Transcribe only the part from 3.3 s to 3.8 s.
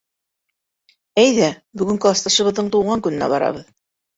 барабыҙ.